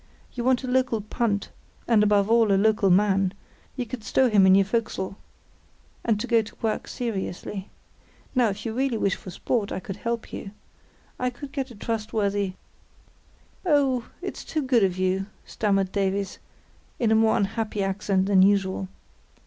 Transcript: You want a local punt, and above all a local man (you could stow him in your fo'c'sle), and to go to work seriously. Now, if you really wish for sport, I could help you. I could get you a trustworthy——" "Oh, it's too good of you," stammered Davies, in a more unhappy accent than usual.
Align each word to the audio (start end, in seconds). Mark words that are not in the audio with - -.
You 0.33 0.43
want 0.43 0.63
a 0.63 0.67
local 0.67 0.99
punt, 0.99 1.49
and 1.87 2.01
above 2.01 2.27
all 2.27 2.51
a 2.51 2.57
local 2.57 2.89
man 2.89 3.35
(you 3.75 3.85
could 3.85 4.03
stow 4.03 4.29
him 4.31 4.47
in 4.47 4.55
your 4.55 4.65
fo'c'sle), 4.65 5.15
and 6.03 6.19
to 6.19 6.25
go 6.25 6.41
to 6.41 6.55
work 6.63 6.87
seriously. 6.87 7.69
Now, 8.33 8.49
if 8.49 8.65
you 8.65 8.73
really 8.73 8.97
wish 8.97 9.13
for 9.13 9.29
sport, 9.29 9.71
I 9.71 9.79
could 9.79 9.97
help 9.97 10.33
you. 10.33 10.49
I 11.19 11.29
could 11.29 11.51
get 11.51 11.69
you 11.69 11.75
a 11.75 11.77
trustworthy——" 11.79 12.55
"Oh, 13.63 14.09
it's 14.23 14.43
too 14.43 14.63
good 14.63 14.83
of 14.83 14.97
you," 14.97 15.27
stammered 15.45 15.91
Davies, 15.91 16.39
in 16.97 17.11
a 17.11 17.15
more 17.15 17.37
unhappy 17.37 17.83
accent 17.83 18.25
than 18.25 18.41
usual. 18.41 18.87